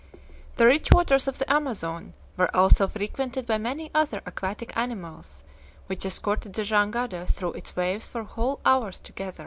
The 0.55 0.65
rich 0.65 0.87
waters 0.91 1.27
of 1.27 1.37
the 1.37 1.47
Amazon 1.53 2.15
were 2.35 2.49
also 2.57 2.87
frequented 2.87 3.45
by 3.45 3.59
many 3.59 3.91
other 3.93 4.19
aquatic 4.25 4.75
animals, 4.75 5.43
which 5.85 6.07
escorted 6.07 6.53
the 6.53 6.63
jangada 6.63 7.27
through 7.27 7.53
its 7.53 7.75
waves 7.75 8.07
for 8.07 8.23
whole 8.23 8.61
hours 8.65 8.97
together. 8.97 9.39